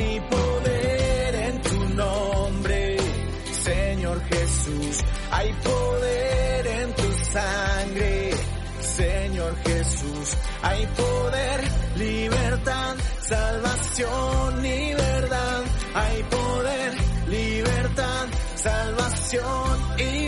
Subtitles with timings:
[0.00, 2.96] Hay poder en tu nombre,
[3.52, 5.04] Señor Jesús.
[5.30, 8.30] Hay poder en tu sangre,
[8.80, 10.28] Señor Jesús.
[10.62, 11.60] Hay poder,
[11.96, 12.96] libertad,
[13.28, 15.64] salvación y verdad.
[15.94, 16.92] Hay poder,
[17.28, 20.19] libertad, salvación y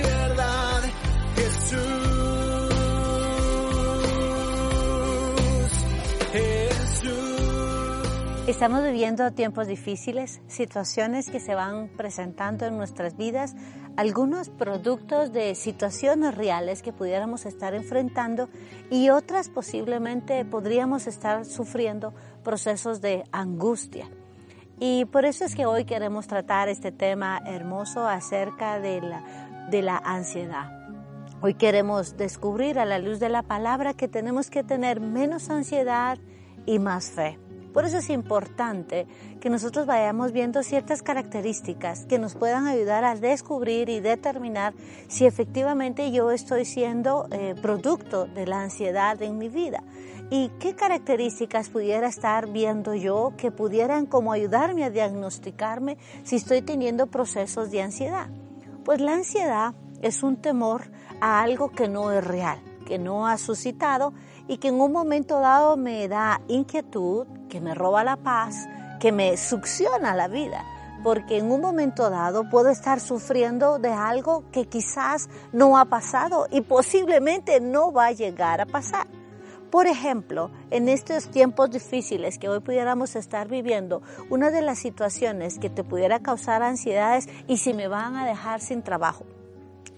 [8.48, 13.54] Estamos viviendo tiempos difíciles, situaciones que se van presentando en nuestras vidas,
[13.96, 18.48] algunos productos de situaciones reales que pudiéramos estar enfrentando
[18.90, 24.08] y otras posiblemente podríamos estar sufriendo procesos de angustia.
[24.80, 29.82] Y por eso es que hoy queremos tratar este tema hermoso acerca de la, de
[29.82, 30.66] la ansiedad.
[31.42, 36.18] Hoy queremos descubrir a la luz de la palabra que tenemos que tener menos ansiedad
[36.66, 37.38] y más fe.
[37.72, 39.06] Por eso es importante
[39.40, 44.74] que nosotros vayamos viendo ciertas características que nos puedan ayudar a descubrir y determinar
[45.08, 49.82] si efectivamente yo estoy siendo eh, producto de la ansiedad en mi vida.
[50.30, 56.62] ¿Y qué características pudiera estar viendo yo que pudieran como ayudarme a diagnosticarme si estoy
[56.62, 58.28] teniendo procesos de ansiedad?
[58.84, 63.38] Pues la ansiedad es un temor a algo que no es real, que no ha
[63.38, 64.12] suscitado
[64.52, 68.68] y que en un momento dado me da inquietud, que me roba la paz,
[69.00, 70.62] que me succiona la vida,
[71.02, 76.48] porque en un momento dado puedo estar sufriendo de algo que quizás no ha pasado
[76.50, 79.06] y posiblemente no va a llegar a pasar.
[79.70, 85.58] Por ejemplo, en estos tiempos difíciles que hoy pudiéramos estar viviendo, una de las situaciones
[85.58, 89.24] que te pudiera causar ansiedad es, ¿y si me van a dejar sin trabajo?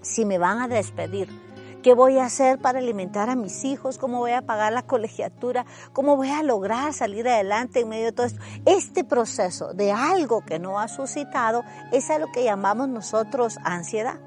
[0.01, 1.44] ¿Si me van a despedir?
[1.85, 3.99] ¿Qué voy a hacer para alimentar a mis hijos?
[3.99, 5.67] ¿Cómo voy a pagar la colegiatura?
[5.93, 8.41] ¿Cómo voy a lograr salir adelante en medio de todo esto?
[8.65, 14.19] Este proceso de algo que no ha suscitado es a lo que llamamos nosotros ansiedad.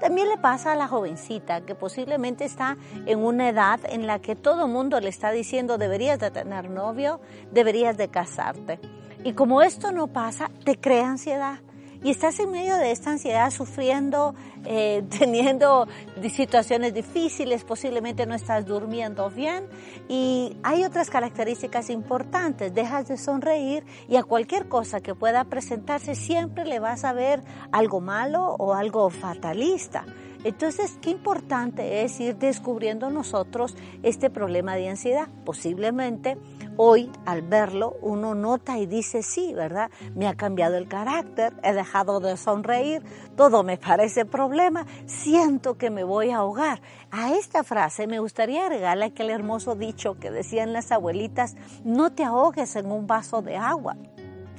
[0.00, 4.34] También le pasa a la jovencita que posiblemente está en una edad en la que
[4.34, 7.20] todo el mundo le está diciendo deberías de tener novio,
[7.52, 8.80] deberías de casarte.
[9.22, 11.60] Y como esto no pasa, te crea ansiedad
[12.02, 14.34] y estás en medio de esta ansiedad sufriendo,
[14.64, 15.86] eh, teniendo
[16.30, 19.64] situaciones difíciles, posiblemente no estás durmiendo bien
[20.08, 26.14] y hay otras características importantes, dejas de sonreír y a cualquier cosa que pueda presentarse
[26.14, 27.42] siempre le vas a ver
[27.72, 30.04] algo malo o algo fatalista.
[30.44, 33.74] Entonces, qué importante es ir descubriendo nosotros
[34.04, 35.28] este problema de ansiedad.
[35.44, 36.38] Posiblemente
[36.76, 39.90] hoy al verlo uno nota y dice, sí, ¿verdad?
[40.14, 43.02] Me ha cambiado el carácter, he dejado de sonreír,
[43.36, 46.80] todo me parece problema, siento que me voy a ahogar.
[47.10, 52.24] A esta frase me gustaría agregarle aquel hermoso dicho que decían las abuelitas, no te
[52.24, 53.96] ahogues en un vaso de agua.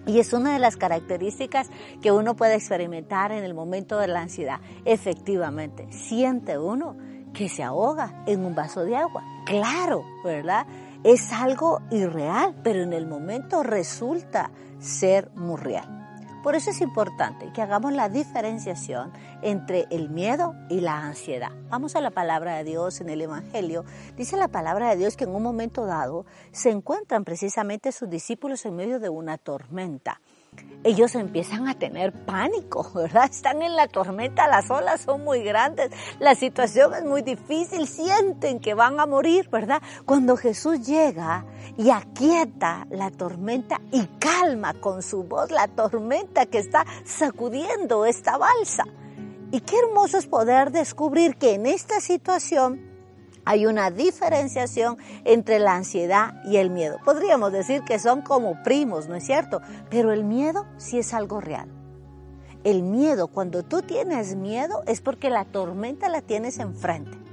[0.06, 1.70] Y es una de las características
[2.02, 4.62] que uno puede experimentar en el momento de la ansiedad.
[4.86, 6.96] Efectivamente, siente uno
[7.34, 9.24] que se ahoga en un vaso de agua.
[9.46, 10.66] Claro, ¿verdad?
[11.04, 15.98] Es algo irreal, pero en el momento resulta ser muy real.
[16.44, 21.52] Por eso es importante que hagamos la diferenciación entre el miedo y la ansiedad.
[21.70, 23.84] Vamos a la palabra de Dios en el Evangelio.
[24.16, 28.66] Dice la palabra de Dios que en un momento dado se encuentran precisamente sus discípulos
[28.66, 30.22] en medio de una tormenta
[30.84, 33.30] ellos empiezan a tener pánico, ¿verdad?
[33.30, 38.60] Están en la tormenta, las olas son muy grandes, la situación es muy difícil, sienten
[38.60, 39.82] que van a morir, ¿verdad?
[40.06, 41.46] Cuando Jesús llega
[41.78, 48.38] y aquieta la tormenta y calma con su voz la tormenta que está sacudiendo esta
[48.38, 48.86] balsa.
[49.52, 52.97] Y qué hermoso es poder descubrir que en esta situación
[53.48, 56.98] hay una diferenciación entre la ansiedad y el miedo.
[57.06, 59.62] Podríamos decir que son como primos, ¿no es cierto?
[59.90, 61.70] Pero el miedo sí es algo real.
[62.66, 67.27] El miedo, cuando tú tienes miedo, es porque la tormenta la tienes enfrente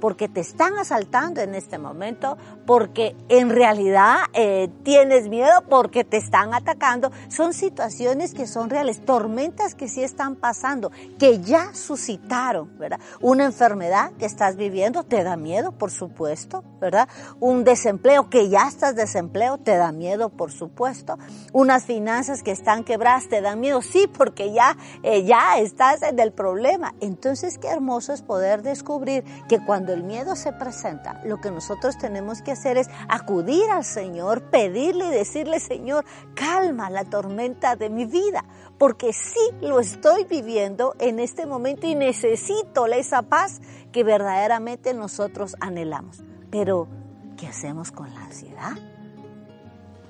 [0.00, 6.16] porque te están asaltando en este momento, porque en realidad eh, tienes miedo, porque te
[6.16, 7.10] están atacando.
[7.28, 13.00] Son situaciones que son reales, tormentas que sí están pasando, que ya suscitaron, ¿verdad?
[13.20, 17.08] Una enfermedad que estás viviendo te da miedo, por supuesto, ¿verdad?
[17.38, 21.18] Un desempleo que ya estás desempleo te da miedo, por supuesto.
[21.52, 26.18] Unas finanzas que están quebradas te dan miedo, sí, porque ya, eh, ya estás en
[26.18, 26.94] el problema.
[27.00, 31.98] Entonces, qué hermoso es poder descubrir que cuando el miedo se presenta, lo que nosotros
[31.98, 36.04] tenemos que hacer es acudir al Señor, pedirle y decirle, Señor,
[36.34, 38.44] calma la tormenta de mi vida,
[38.78, 43.60] porque sí lo estoy viviendo en este momento y necesito esa paz
[43.92, 46.22] que verdaderamente nosotros anhelamos.
[46.50, 46.88] Pero,
[47.36, 48.72] ¿qué hacemos con la ansiedad?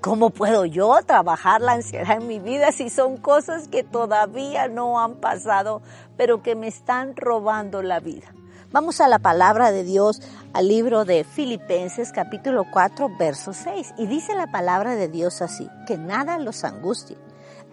[0.01, 4.99] ¿Cómo puedo yo trabajar la ansiedad en mi vida si son cosas que todavía no
[4.99, 5.83] han pasado,
[6.17, 8.33] pero que me están robando la vida?
[8.73, 10.23] Vamos a la palabra de Dios,
[10.53, 13.95] al libro de Filipenses capítulo 4, verso 6.
[13.99, 17.19] Y dice la palabra de Dios así, que nada los angustie.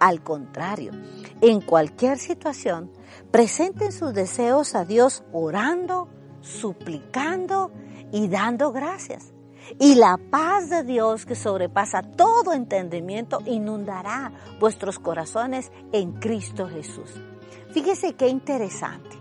[0.00, 0.90] Al contrario,
[1.40, 2.90] en cualquier situación,
[3.30, 6.08] presenten sus deseos a Dios orando,
[6.40, 7.70] suplicando
[8.10, 9.32] y dando gracias
[9.78, 17.10] y la paz de Dios que sobrepasa todo entendimiento inundará vuestros corazones en Cristo Jesús.
[17.72, 19.17] Fíjese qué interesante.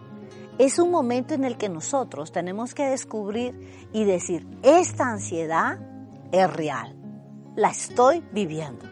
[0.57, 5.77] Es un momento en el que nosotros tenemos que descubrir y decir, esta ansiedad
[6.31, 6.95] es real,
[7.55, 8.85] la estoy viviendo.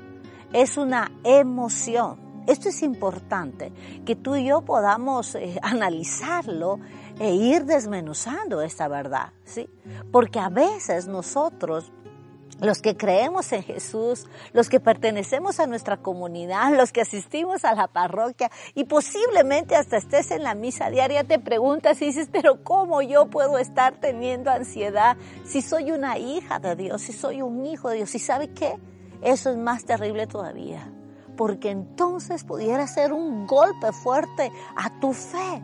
[0.54, 2.44] Es una emoción.
[2.46, 3.74] Esto es importante,
[4.06, 6.80] que tú y yo podamos eh, analizarlo
[7.20, 9.68] e ir desmenuzando esta verdad, ¿sí?
[10.12, 11.92] Porque a veces nosotros
[12.60, 17.76] los que creemos en Jesús, los que pertenecemos a nuestra comunidad, los que asistimos a
[17.76, 22.64] la parroquia y posiblemente hasta estés en la misa diaria, te preguntas y dices, pero
[22.64, 27.66] ¿cómo yo puedo estar teniendo ansiedad si soy una hija de Dios, si soy un
[27.66, 28.16] hijo de Dios?
[28.16, 28.78] ¿Y sabe qué?
[29.22, 30.92] Eso es más terrible todavía,
[31.36, 35.62] porque entonces pudiera ser un golpe fuerte a tu fe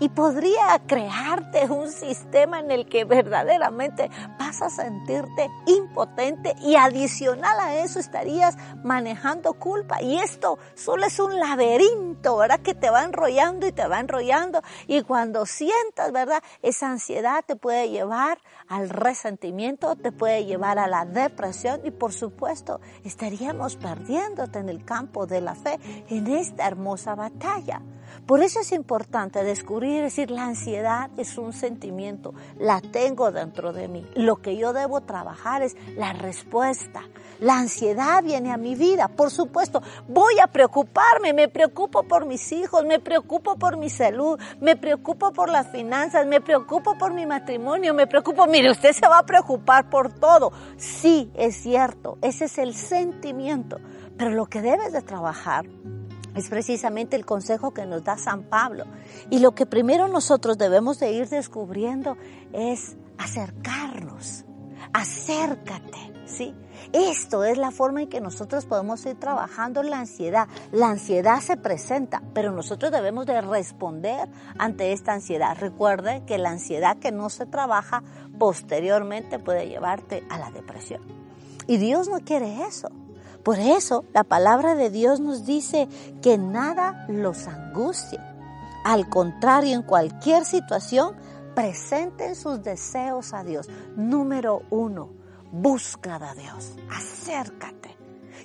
[0.00, 7.60] y podría crearte un sistema en el que verdaderamente vas a sentirte impotente y adicional
[7.60, 10.02] a eso estarías manejando culpa.
[10.02, 12.60] Y esto solo es un laberinto, ¿verdad?
[12.60, 14.62] Que te va enrollando y te va enrollando.
[14.86, 16.42] Y cuando sientas, ¿verdad?
[16.62, 18.38] Esa ansiedad te puede llevar
[18.68, 24.84] al resentimiento, te puede llevar a la depresión y por supuesto estaríamos perdiéndote en el
[24.84, 27.82] campo de la fe en esta hermosa batalla.
[28.26, 33.88] Por eso es importante descubrir, decir, la ansiedad es un sentimiento, la tengo dentro de
[33.88, 34.06] mí.
[34.14, 37.02] Lo que yo debo trabajar es la respuesta.
[37.40, 42.52] La ansiedad viene a mi vida, por supuesto, voy a preocuparme, me preocupo por mis
[42.52, 47.24] hijos, me preocupo por mi salud, me preocupo por las finanzas, me preocupo por mi
[47.24, 50.52] matrimonio, me preocupo, mire, usted se va a preocupar por todo.
[50.76, 53.78] Sí, es cierto, ese es el sentimiento,
[54.18, 55.64] pero lo que debes de trabajar
[56.34, 58.84] es precisamente el consejo que nos da San Pablo.
[59.30, 62.16] Y lo que primero nosotros debemos de ir descubriendo
[62.52, 64.44] es acercarnos.
[64.92, 66.54] Acércate, ¿sí?
[66.92, 70.48] Esto es la forma en que nosotros podemos ir trabajando la ansiedad.
[70.72, 74.28] La ansiedad se presenta, pero nosotros debemos de responder
[74.58, 75.56] ante esta ansiedad.
[75.60, 78.02] Recuerde que la ansiedad que no se trabaja
[78.38, 81.02] posteriormente puede llevarte a la depresión.
[81.66, 82.88] Y Dios no quiere eso.
[83.42, 85.88] Por eso la palabra de Dios nos dice
[86.22, 88.20] que nada los angustie.
[88.84, 91.14] Al contrario, en cualquier situación,
[91.54, 93.68] presenten sus deseos a Dios.
[93.96, 95.10] Número uno,
[95.52, 97.96] busca a Dios, acércate.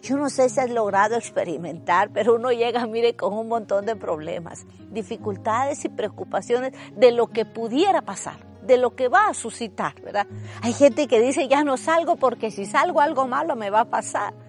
[0.01, 3.95] Yo no sé si has logrado experimentar, pero uno llega, mire, con un montón de
[3.95, 9.99] problemas, dificultades y preocupaciones de lo que pudiera pasar, de lo que va a suscitar,
[10.01, 10.27] ¿verdad?
[10.61, 13.89] Hay gente que dice, ya no salgo porque si salgo algo malo me va a
[13.89, 14.44] pasar.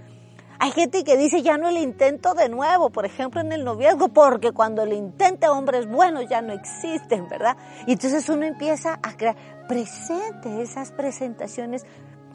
[0.58, 4.08] Hay gente que dice, ya no el intento de nuevo, por ejemplo, en el noviazgo,
[4.08, 7.56] porque cuando el intenta hombres buenos ya no existen, ¿verdad?
[7.86, 9.36] Y entonces uno empieza a crear,
[9.68, 11.84] presente esas presentaciones,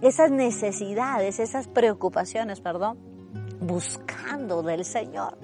[0.02, 2.98] esas necesidades, esas preocupaciones, perdón,
[3.60, 5.38] buscando del Señor.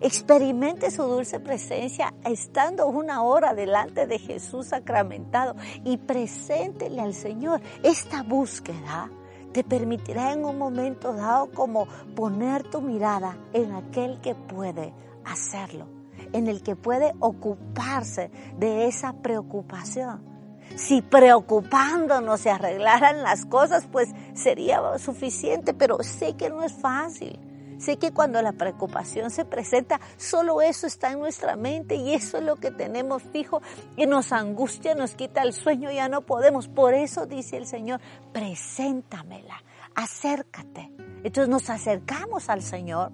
[0.00, 7.60] Experimente su dulce presencia estando una hora delante de Jesús sacramentado y preséntele al Señor
[7.84, 9.10] esta búsqueda
[9.52, 14.92] te permitirá en un momento dado como poner tu mirada en aquel que puede
[15.24, 15.86] hacerlo,
[16.32, 20.32] en el que puede ocuparse de esa preocupación.
[20.76, 27.38] Si preocupándonos se arreglaran las cosas, pues sería suficiente, pero sé que no es fácil.
[27.82, 32.38] Sé que cuando la preocupación se presenta, solo eso está en nuestra mente y eso
[32.38, 33.60] es lo que tenemos fijo
[33.96, 36.68] y nos angustia, nos quita el sueño, ya no podemos.
[36.68, 38.00] Por eso dice el Señor,
[38.32, 39.64] preséntamela,
[39.96, 40.92] acércate.
[41.24, 43.10] Entonces nos acercamos al Señor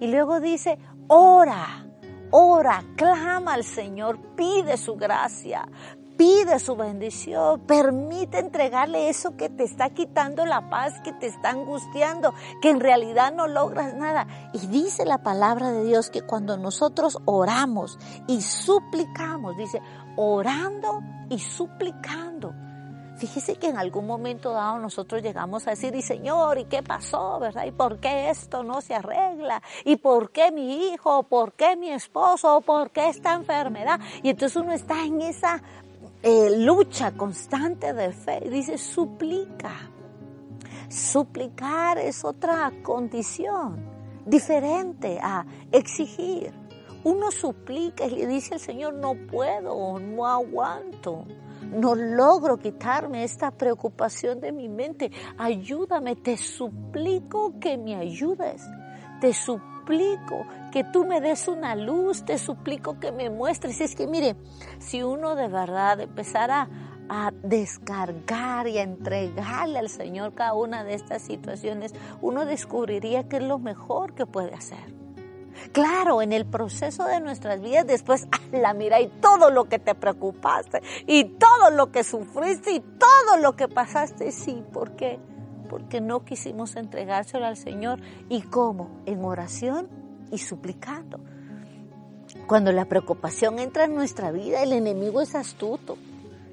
[0.00, 0.76] y luego dice,
[1.06, 1.86] ora.
[2.32, 5.68] Ora, clama al Señor, pide su gracia,
[6.20, 11.48] pide su bendición, permite entregarle eso que te está quitando la paz, que te está
[11.48, 14.26] angustiando, que en realidad no logras nada.
[14.52, 19.80] Y dice la palabra de Dios que cuando nosotros oramos y suplicamos, dice,
[20.16, 21.00] orando
[21.30, 22.52] y suplicando.
[23.16, 27.38] Fíjese que en algún momento dado nosotros llegamos a decir, y Señor, ¿y qué pasó,
[27.38, 27.64] verdad?
[27.64, 29.62] ¿Y por qué esto no se arregla?
[29.86, 31.22] ¿Y por qué mi hijo?
[31.22, 32.60] ¿Por qué mi esposo?
[32.60, 34.00] ¿Por qué esta enfermedad?
[34.22, 35.62] Y entonces uno está en esa
[36.22, 38.40] eh, lucha constante de fe.
[38.50, 39.90] Dice, suplica.
[40.88, 43.84] Suplicar es otra condición
[44.26, 46.52] diferente a exigir.
[47.04, 51.24] Uno suplica y le dice al Señor, no puedo, no aguanto,
[51.62, 55.10] no logro quitarme esta preocupación de mi mente.
[55.38, 58.62] Ayúdame, te suplico que me ayudes.
[59.20, 63.80] Te suplico que tú me des una luz, te suplico que me muestres.
[63.80, 64.36] Es que mire,
[64.78, 66.68] si uno de verdad empezara
[67.08, 73.38] a descargar y a entregarle al Señor cada una de estas situaciones, uno descubriría que
[73.38, 74.94] es lo mejor que puede hacer.
[75.72, 79.94] Claro, en el proceso de nuestras vidas después, la mira y todo lo que te
[79.94, 85.18] preocupaste y todo lo que sufriste y todo lo que pasaste, sí, ¿por qué?
[85.68, 88.00] Porque no quisimos entregárselo al Señor.
[88.28, 89.02] ¿Y cómo?
[89.06, 89.88] En oración
[90.30, 91.20] y suplicando.
[92.46, 95.96] Cuando la preocupación entra en nuestra vida, el enemigo es astuto.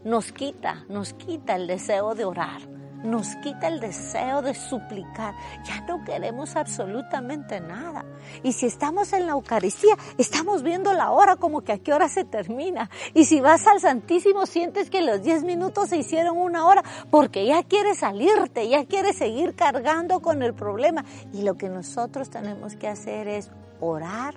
[0.03, 5.35] Nos quita, nos quita el deseo de orar nos quita el deseo de suplicar.
[5.63, 8.05] Ya no queremos absolutamente nada.
[8.43, 12.09] Y si estamos en la Eucaristía, estamos viendo la hora como que a qué hora
[12.09, 12.89] se termina.
[13.13, 17.45] Y si vas al Santísimo, sientes que los 10 minutos se hicieron una hora porque
[17.45, 21.05] ya quieres salirte, ya quieres seguir cargando con el problema.
[21.33, 24.35] Y lo que nosotros tenemos que hacer es orar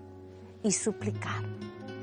[0.62, 1.44] y suplicar.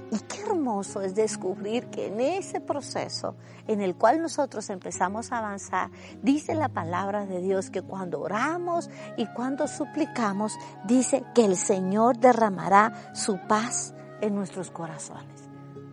[0.09, 3.35] Y qué hermoso es descubrir que en ese proceso
[3.67, 5.89] en el cual nosotros empezamos a avanzar,
[6.21, 12.17] dice la palabra de Dios que cuando oramos y cuando suplicamos, dice que el Señor
[12.19, 15.49] derramará su paz en nuestros corazones.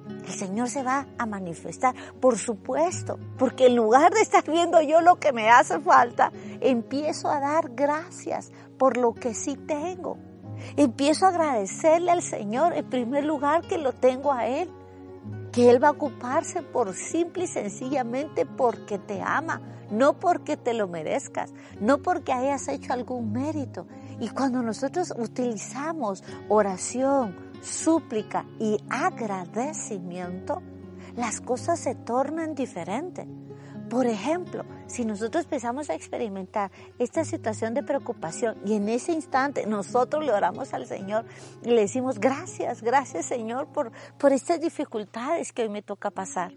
[0.07, 5.01] El Señor se va a manifestar, por supuesto, porque en lugar de estar viendo yo
[5.01, 10.19] lo que me hace falta, empiezo a dar gracias por lo que sí tengo
[10.77, 14.71] Empiezo a agradecerle al Señor en primer lugar que lo tengo a Él,
[15.53, 20.75] que Él va a ocuparse por simple y sencillamente porque te ama, no porque te
[20.75, 23.87] lo merezcas, no porque hayas hecho algún mérito.
[24.21, 30.63] Y cuando nosotros utilizamos oración, súplica y agradecimiento,
[31.17, 33.27] las cosas se tornan diferentes.
[33.89, 39.67] Por ejemplo, si nosotros empezamos a experimentar esta situación de preocupación y en ese instante
[39.67, 41.25] nosotros le oramos al Señor
[41.63, 46.53] y le decimos gracias, gracias Señor por, por estas dificultades que hoy me toca pasar.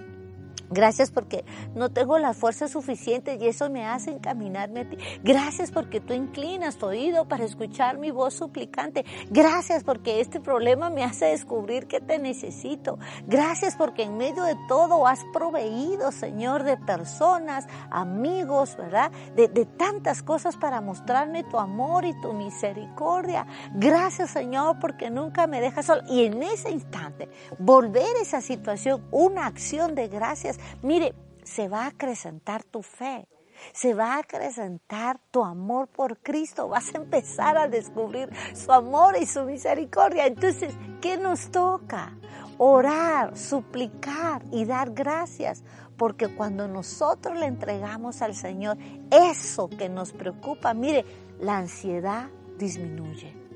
[0.70, 1.46] Gracias porque
[1.76, 4.98] no tengo la fuerza suficiente y eso me hace encaminarme a ti.
[5.24, 9.06] Gracias porque tú inclinas tu oído para escuchar mi voz suplicante.
[9.30, 13.00] Gracias porque este problema me hace descubrir que te necesito.
[13.28, 19.12] Gracias porque en medio de todo has proveído, Señor, de personas, amigos, ¿verdad?
[19.36, 23.48] De, de tantas cosas para mostrarme tu amor y tu misericordia.
[23.74, 26.02] Gracias, Señor, porque nunca me dejas solo.
[26.10, 31.88] Y en ese instante, volver esa situación una acción de gracias Mire, se va a
[31.88, 33.28] acrecentar tu fe,
[33.74, 39.16] se va a acrecentar tu amor por Cristo, vas a empezar a descubrir su amor
[39.20, 40.26] y su misericordia.
[40.26, 42.18] Entonces, ¿qué nos toca?
[42.58, 45.64] Orar, suplicar y dar gracias,
[45.98, 48.78] porque cuando nosotros le entregamos al Señor
[49.12, 51.06] eso que nos preocupa, mire,
[51.40, 53.47] la ansiedad disminuye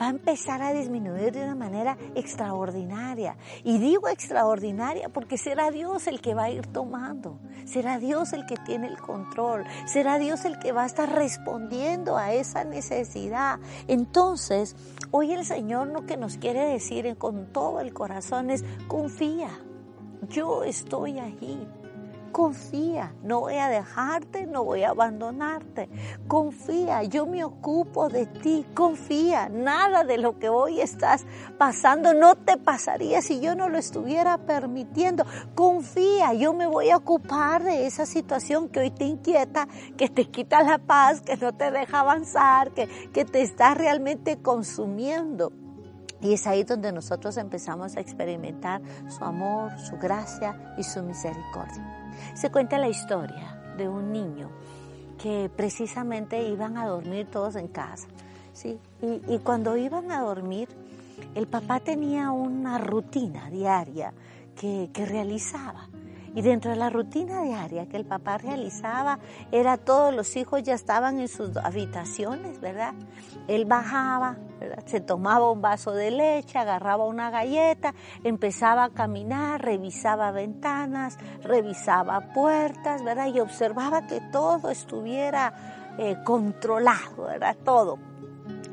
[0.00, 3.36] va a empezar a disminuir de una manera extraordinaria.
[3.64, 8.46] Y digo extraordinaria porque será Dios el que va a ir tomando, será Dios el
[8.46, 13.58] que tiene el control, será Dios el que va a estar respondiendo a esa necesidad.
[13.86, 14.76] Entonces,
[15.10, 19.50] hoy el Señor lo que nos quiere decir con todo el corazón es, confía,
[20.28, 21.66] yo estoy ahí.
[22.32, 25.88] Confía, no voy a dejarte, no voy a abandonarte.
[26.26, 28.66] Confía, yo me ocupo de ti.
[28.74, 31.26] Confía, nada de lo que hoy estás
[31.58, 35.24] pasando no te pasaría si yo no lo estuviera permitiendo.
[35.54, 40.26] Confía, yo me voy a ocupar de esa situación que hoy te inquieta, que te
[40.26, 45.52] quita la paz, que no te deja avanzar, que, que te está realmente consumiendo.
[46.20, 52.07] Y es ahí donde nosotros empezamos a experimentar su amor, su gracia y su misericordia.
[52.34, 54.50] Se cuenta la historia de un niño
[55.20, 58.06] que precisamente iban a dormir todos en casa,
[58.52, 58.78] ¿sí?
[59.02, 60.68] Y, cuando iban a dormir,
[61.34, 64.12] el papá tenía una rutina diaria
[64.58, 65.87] que, que realizaba.
[66.34, 69.18] Y dentro de la rutina diaria que el papá realizaba,
[69.50, 72.94] era todos los hijos ya estaban en sus habitaciones, ¿verdad?
[73.46, 74.36] Él bajaba,
[74.86, 77.94] se tomaba un vaso de leche, agarraba una galleta,
[78.24, 83.28] empezaba a caminar, revisaba ventanas, revisaba puertas, ¿verdad?
[83.28, 87.56] Y observaba que todo estuviera eh, controlado, ¿verdad?
[87.64, 87.98] Todo.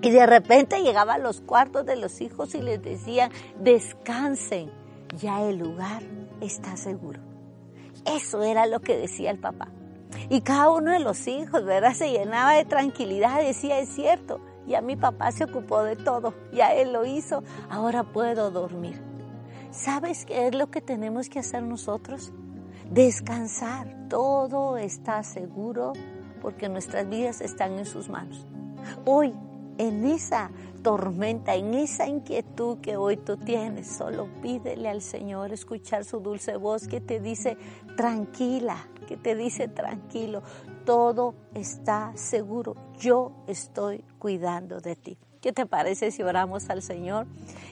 [0.01, 4.71] Y de repente llegaba a los cuartos de los hijos y les decían, descansen,
[5.17, 6.03] ya el lugar
[6.41, 7.35] está seguro.
[8.05, 9.69] Eso era lo que decía el papá.
[10.29, 11.93] Y cada uno de los hijos, ¿verdad?
[11.93, 16.74] Se llenaba de tranquilidad, decía, es cierto, ya mi papá se ocupó de todo, ya
[16.74, 19.01] él lo hizo, ahora puedo dormir.
[19.71, 22.31] ¿Sabes qué es lo que tenemos que hacer nosotros?
[22.89, 23.93] Descansar.
[24.09, 25.93] Todo está seguro
[26.41, 28.45] porque nuestras vidas están en sus manos.
[29.03, 29.33] Hoy,
[29.77, 30.51] en esa
[30.86, 36.58] tormenta, en esa inquietud que hoy tú tienes, solo pídele al Señor escuchar su dulce
[36.58, 37.58] voz que te dice
[37.98, 40.44] tranquila, que te dice tranquilo,
[40.86, 45.18] todo está seguro, yo estoy cuidando de ti.
[45.42, 47.25] ¿Qué te parece si oramos al Señor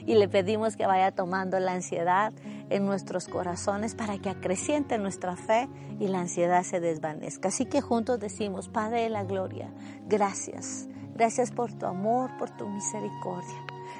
[0.04, 2.32] y le pedimos que vaya tomando la ansiedad
[2.68, 5.68] en nuestros corazones para que acreciente nuestra fe
[6.00, 7.46] y la ansiedad se desvanezca?
[7.46, 9.72] Así que juntos decimos, Padre de la Gloria,
[10.08, 10.88] gracias.
[11.14, 13.54] Gracias por tu amor, por tu misericordia.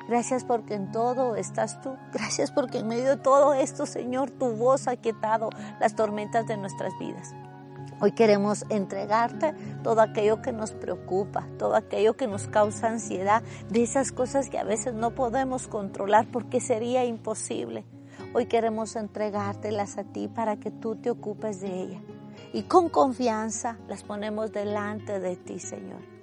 [0.09, 1.97] Gracias porque en todo estás tú.
[2.13, 6.57] Gracias porque en medio de todo esto, Señor, tu voz ha quietado las tormentas de
[6.57, 7.35] nuestras vidas.
[8.01, 13.83] Hoy queremos entregarte todo aquello que nos preocupa, todo aquello que nos causa ansiedad, de
[13.83, 17.85] esas cosas que a veces no podemos controlar porque sería imposible.
[18.35, 22.03] Hoy queremos entregártelas a ti para que tú te ocupes de ellas.
[22.53, 26.14] Y con confianza las ponemos delante de ti, Señor.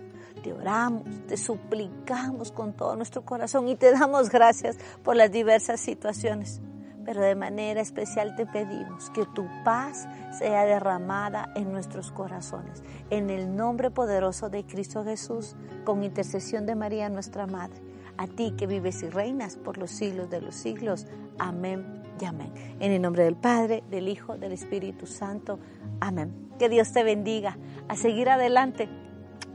[0.42, 5.80] Te oramos, te suplicamos con todo nuestro corazón y te damos gracias por las diversas
[5.80, 6.62] situaciones
[7.06, 10.08] pero de manera especial te pedimos que tu paz
[10.38, 12.84] sea derramada en nuestros corazones.
[13.10, 17.82] En el nombre poderoso de Cristo Jesús, con intercesión de María nuestra Madre,
[18.18, 21.08] a ti que vives y reinas por los siglos de los siglos.
[21.40, 22.54] Amén y amén.
[22.80, 25.60] En el nombre del Padre, del Hijo, del Espíritu Santo.
[26.00, 26.50] Amén.
[26.60, 27.58] Que Dios te bendiga.
[27.88, 28.90] A seguir adelante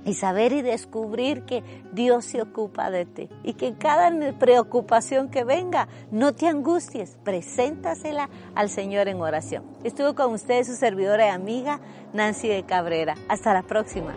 [0.06, 5.44] y saber y descubrir que Dios se ocupa de ti y que cada preocupación que
[5.44, 9.64] venga, no te angusties, preséntasela al Señor en oración.
[9.84, 11.80] Estuvo con ustedes su servidora y amiga
[12.14, 13.16] Nancy de Cabrera.
[13.28, 14.14] Hasta la próxima.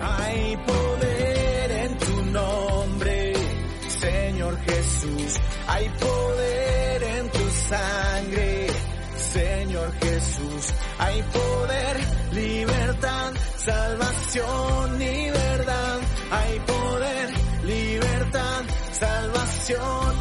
[0.00, 3.32] Hay poder en tu nombre,
[3.88, 5.40] Señor Jesús.
[5.68, 8.66] Hay poder en tu sangre,
[9.16, 10.74] Señor Jesús.
[10.98, 12.17] Hay poder
[14.28, 16.00] salvación y verdad.
[16.30, 17.30] Hay poder,
[17.64, 18.62] libertad,
[18.92, 20.16] salvación